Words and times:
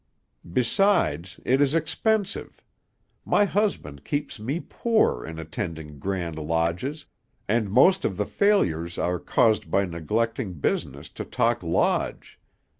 Besides, 0.51 1.39
it 1.45 1.61
is 1.61 1.75
expensive; 1.75 2.63
my 3.23 3.45
husband 3.45 4.03
keeps 4.03 4.39
me 4.39 4.59
poor 4.59 5.23
in 5.23 5.37
attending 5.37 5.99
grand 5.99 6.39
lodges, 6.39 7.05
and 7.47 7.69
most 7.69 8.03
of 8.03 8.17
the 8.17 8.25
failures 8.25 8.97
are 8.97 9.19
caused 9.19 9.69
by 9.69 9.85
neglecting 9.85 10.53
business 10.53 11.07
to 11.09 11.23
talk 11.23 11.61
lodge. 11.61 12.39